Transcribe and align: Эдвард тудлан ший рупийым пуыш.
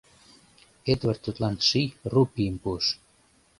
Эдвард 0.91 1.21
тудлан 1.25 1.55
ший 1.67 1.87
рупийым 2.13 2.55
пуыш. 2.63 2.85